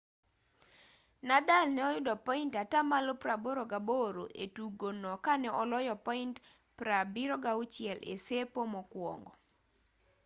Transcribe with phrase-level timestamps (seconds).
[1.27, 6.35] nadal ne oyudo point 88% e tugo no kane oloyo point
[6.79, 9.31] 76 e sepo mokwongo